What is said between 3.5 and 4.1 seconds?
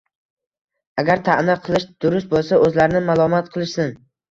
qilishsin.